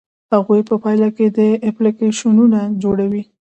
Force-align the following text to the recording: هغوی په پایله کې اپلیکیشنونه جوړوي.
هغوی 0.33 0.61
په 0.69 0.75
پایله 0.83 1.09
کې 1.17 1.25
اپلیکیشنونه 1.69 2.59
جوړوي. 2.83 3.23